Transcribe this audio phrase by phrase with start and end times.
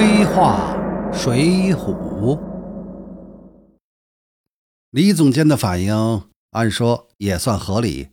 [0.00, 0.78] 黑话
[1.12, 2.38] 水浒，
[4.92, 8.10] 李总监的反应按说也算合理。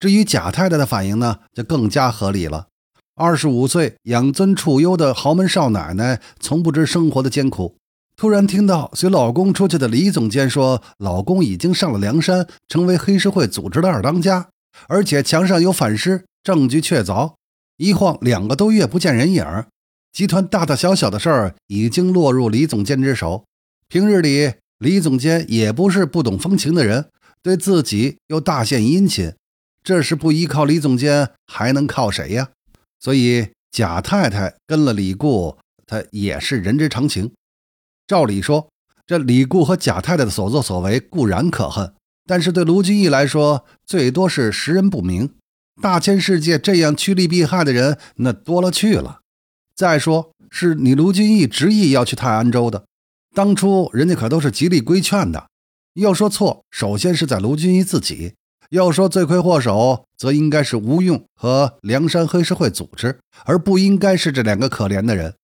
[0.00, 2.68] 至于贾太太的反应呢，就更加合理了。
[3.14, 7.76] 二十五岁养尊处优的豪门少奶奶，从不知生活的艰苦，
[8.16, 14.48] 突然听到随老公出去的李总监说，老公已经上了梁山，成为黑社会组织的二当家，
[14.86, 17.34] 而且墙上有反尸，证据确凿。
[17.76, 19.44] 一晃两个多月不见人影。
[20.18, 23.44] 集团大大小小的事儿已经落入李总监之手。
[23.86, 27.08] 平日里，李总监也不是不懂风情的人，
[27.40, 29.32] 对自己又大献殷勤。
[29.84, 32.48] 这是不依靠李总监，还能靠谁呀？
[32.98, 37.30] 所以贾太太跟了李固，他也是人之常情。
[38.08, 38.68] 照理说，
[39.06, 41.92] 这李固和贾太太的所作所为固然可恨，
[42.26, 45.30] 但是对卢俊义来说，最多是识人不明。
[45.80, 49.17] 大千世界这样趋利避害的人，那多了去了。
[49.78, 52.86] 再说，是你卢俊义执意要去泰安州的，
[53.32, 55.46] 当初人家可都是极力规劝的。
[55.94, 58.32] 要说错，首先是在卢俊义自己；
[58.70, 65.36] 要说罪魁祸首，则应该是吴用和梁山黑社会组织，而不应该是这两个可怜的人。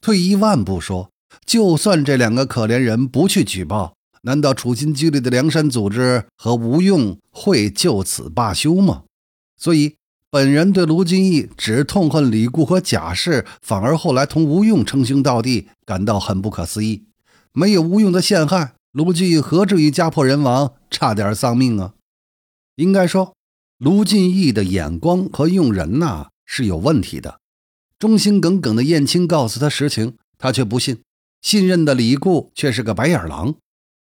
[0.00, 1.10] 退一万步说，
[1.46, 9.04] 就算这两个可怜人不去举报，难道处心积虑的梁山组织和吴用会就此罢休吗？
[9.56, 9.94] 所以。
[10.32, 17.04] 本人对卢俊义只痛恨李固和贾氏，反而后来同吴用称兄道弟，感到很不可思议。
[17.52, 21.92] 没有吴用的陷害，卢俊义何至于家破人亡，差点丧命啊？
[22.76, 23.34] 应该说，
[23.76, 27.38] 卢俊义的眼光和用人呐是有问题的。
[27.98, 30.96] 忠心耿耿的燕青告诉他实情，他却不信；
[31.42, 33.54] 信任的李固却是个白眼狼。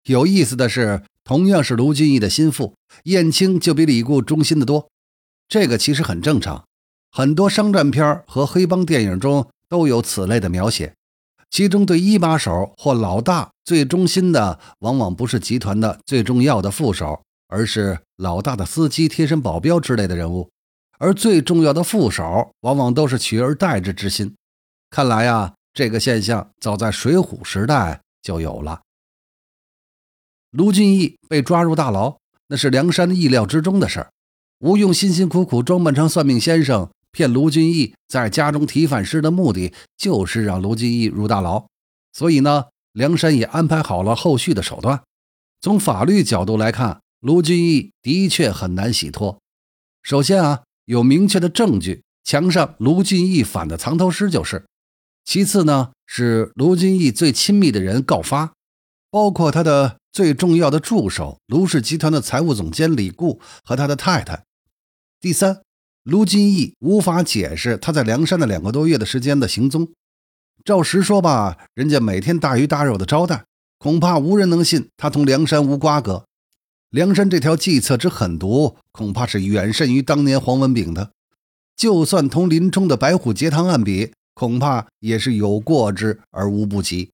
[0.04, 2.74] 有意思的是，同样是卢俊义的心腹，
[3.06, 4.88] 燕青就比李固忠心的多。
[5.50, 6.64] 这个其实很正常，
[7.10, 10.94] 很多商战片和黑帮电影中都有此类的描写。
[11.50, 20.48] 其中对一把手或老大最忠心的，往往不是集团的最重要的副手，而是老大的司机、贴身保镖之类的人物。
[20.98, 24.36] 而最重要的副手，往往都是取而代之之心。
[24.88, 28.82] 看来呀，这个现象早在水浒时代就有了。
[30.52, 34.12] 卢俊义被抓入大牢，那是梁山意料之中的事儿。
[34.60, 41.66] 吴用辛辛苦苦装扮成算命先生，骗卢俊义在家中提反诗的目的，就是让卢俊义入大牢。
[42.12, 45.02] 所以呢，梁山也安排好了后续的手段。
[45.62, 49.38] 从法律角度来看，卢俊义的确很难洗脱。
[50.02, 54.66] 首先啊，有明确的证据，墙上卢俊义反的藏头诗就是。
[55.24, 58.52] 其次呢，是卢俊义最亲密的人告发，
[59.10, 64.44] 包括他的最重要的助手卢氏集团的财务总监李固和他的太太。
[65.22, 65.60] 第三，
[66.02, 69.86] 卢俊义无法解释他在梁山的两个多月的时间的行踪。
[70.64, 73.44] 照实说吧，人家每天大鱼大肉的招待，
[73.78, 76.24] 恐怕无人能信他同梁山无瓜葛。
[76.88, 81.10] 梁山这条计策之狠毒，恐怕是远甚于当年黄文炳的。
[81.76, 87.10] 就算同林冲的白虎节堂案比，恐怕也是有过之而无不及。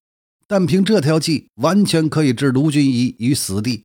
[0.46, 3.82] 但凭这条计，完全可以置卢俊义于死地。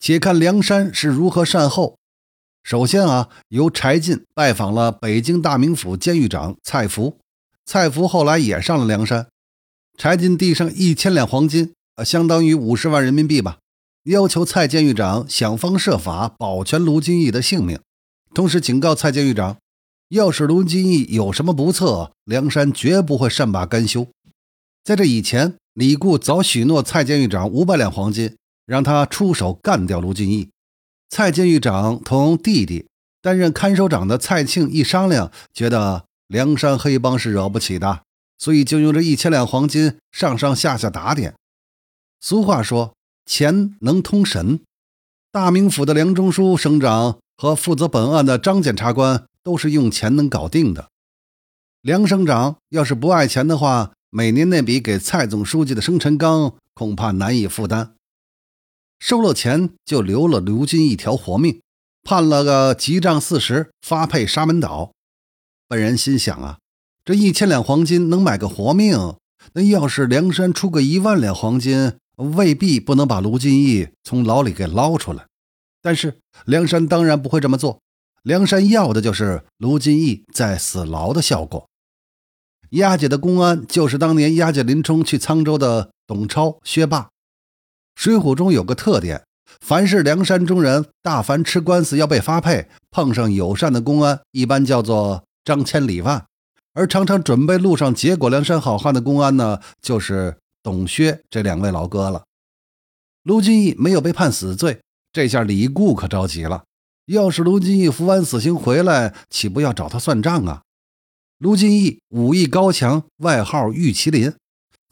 [0.00, 1.96] 且看梁山是如何善后。
[2.62, 7.18] 首先啊，由柴进拜访了北京大名府监狱长蔡福，
[7.66, 9.26] 蔡福后来也上了梁山。
[9.98, 13.58] 柴进递上一千两黄金，呃，相当于五十万人民币吧，
[14.04, 17.78] 要求蔡监狱长想方设法保全卢俊义的性命，
[18.32, 19.58] 同时警告蔡监狱长，
[20.08, 24.06] 要是卢俊义有什么不测，梁山绝不会善罢甘休。
[24.84, 30.48] 在这以前，李固早许诺蔡监狱长五百两黄金，让他出手干掉卢俊义。
[31.14, 32.86] 蔡监狱长同弟弟
[33.20, 38.00] 担任看守长的蔡庆一商量，觉得梁山黑帮是惹不起的，
[38.38, 41.34] 所以就用这一千两黄金上上下下打点。
[42.18, 42.94] 俗话说，
[43.26, 44.60] 钱能通神。
[45.30, 50.88] 大名府的梁中书省长和负责本案的张检察官都是用钱能搞定的。
[51.82, 57.96] 梁省长要是不爱钱的话，每年那笔给蔡总书记的生辰纲恐怕难以负担。
[59.02, 61.60] 收了钱就留了卢俊一条活命，
[62.04, 64.92] 判了个急杖四十，发配沙门岛。
[65.66, 66.58] 本人心想啊，
[67.04, 69.16] 这一千两黄金能买个活命，
[69.54, 75.26] 那要是梁山出个一万两黄金，未必不能把卢俊义从牢里给捞出来。
[75.82, 77.80] 但是梁山当然不会这么做，
[78.22, 81.68] 梁山要的就是卢俊义在死牢的效果。
[82.70, 87.08] 押解的公安就是当年押解林冲去沧州的董超、薛霸。
[87.94, 89.24] 水浒中有个特点，
[89.60, 96.22] 凡是梁山中人，大凡吃官司要被发配，碰上友善的公安，一般叫做张千里万；
[96.74, 102.24] 而常常准备路上结果梁山好汉的公安呢，就是董薛这两位老哥了。
[103.22, 104.80] 卢俊义没有被判死罪，
[105.12, 106.64] 这下李固可着急了。
[107.06, 110.62] 要是卢俊义服完死刑回来，岂不要找他算账啊？
[111.38, 114.32] 卢俊义武艺高强，外号玉麒麟。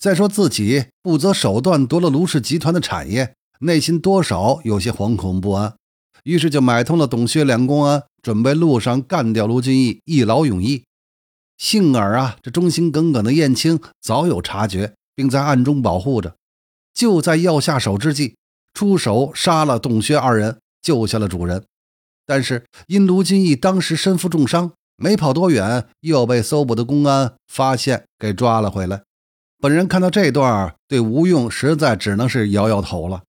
[0.01, 5.75] 再说自己不择手段夺了卢氏集团的产业，内心多少有些惶恐不安，
[6.25, 10.85] 于是就买通了董薛两公安，准备路上干掉卢俊义，一劳永逸。
[11.59, 16.35] 幸而啊，这忠心耿耿的燕青早有察觉，并在暗中保护着。
[16.95, 18.37] 就在要下手之际，
[18.73, 21.63] 出手杀了董薛二人，救下了主人。
[22.25, 29.03] 但是因卢俊义当时身负重伤，没跑多远，又被搜捕的公安发现，给抓了回来。
[29.61, 33.25] 本人看到这段，对吴用实在只能是摇摇头了。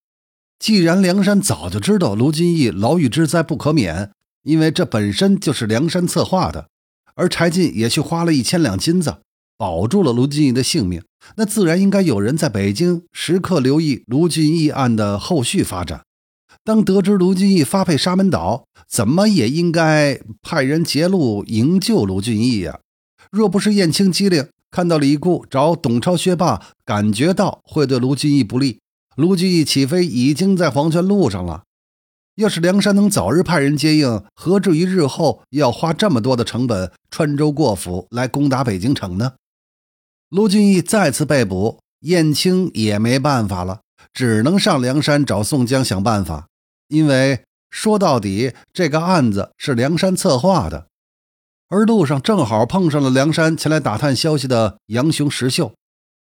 [0.58, 4.12] 既然梁山早就知道卢俊义牢狱之灾不可免，
[4.44, 6.70] 因为这本身就是梁山策划的，
[7.16, 9.18] 而柴进也去花了一千两金子
[9.58, 11.04] 保住了卢俊义的性命。
[11.36, 16.04] 那自然应该有人在北京时刻留意卢俊义案的后续发展。
[16.64, 22.80] 当得知卢俊义发配沙门岛，怎么也应该派人截路营救卢俊义呀！
[23.32, 28.80] 若不是燕青机灵，看到李固找董超、薛霸，感觉到会对卢俊义不利，
[29.18, 31.64] 卢俊义起飞已经在黄泉路上了。
[32.36, 39.34] 要是梁山能早日派人接应，何至于日后要花这么多的成本穿州过府来攻打北京城呢？
[40.30, 43.82] 卢俊义再次被捕，燕青也没办法了，
[44.14, 46.48] 只能上梁山找宋江想办法。
[46.88, 50.88] 因为说到底，这个案子是梁山策划的，
[51.72, 55.72] 而路上正好碰上了梁山前来打探消息的杨雄、石秀，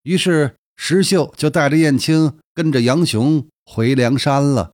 [0.03, 4.73] 于是石秀就带着燕青跟着杨雄回梁山了。